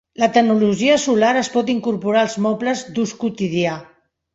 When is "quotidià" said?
3.25-3.81